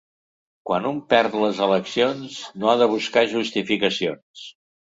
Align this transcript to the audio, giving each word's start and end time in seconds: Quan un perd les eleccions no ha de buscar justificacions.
Quan 0.69 0.87
un 0.91 1.01
perd 1.13 1.35
les 1.43 1.61
eleccions 1.67 2.39
no 2.63 2.73
ha 2.73 2.75
de 2.83 2.91
buscar 2.97 3.27
justificacions. 3.37 4.49